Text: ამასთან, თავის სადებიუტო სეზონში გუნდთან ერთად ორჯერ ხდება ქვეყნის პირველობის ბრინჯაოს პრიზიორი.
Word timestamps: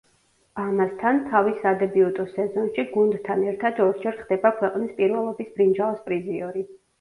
ამასთან, 0.61 1.19
თავის 1.33 1.59
სადებიუტო 1.65 2.25
სეზონში 2.31 2.85
გუნდთან 2.95 3.45
ერთად 3.51 3.83
ორჯერ 3.85 4.19
ხდება 4.23 4.53
ქვეყნის 4.63 4.97
პირველობის 5.03 5.53
ბრინჯაოს 5.61 6.03
პრიზიორი. 6.09 6.67